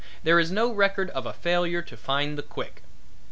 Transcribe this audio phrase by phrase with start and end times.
[0.23, 2.81] There is no record of a failure to find the quick.